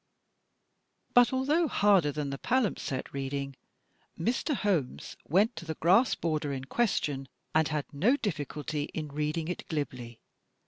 [1.13, 3.55] But, although harder than palimpsest reading,
[4.17, 4.55] Mr.
[4.55, 9.67] Holmes went to the grass border in question, and had no difficulty in reading it
[9.67, 10.19] glibly.